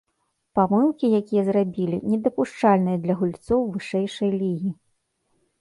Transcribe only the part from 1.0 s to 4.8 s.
якія зрабілі, недапушчальныя для гульцоў вышэйшай лігі.